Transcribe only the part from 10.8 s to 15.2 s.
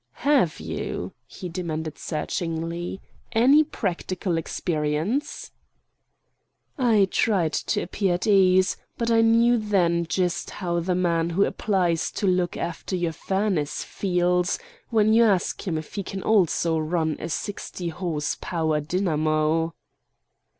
man who applies to look after your furnace feels, when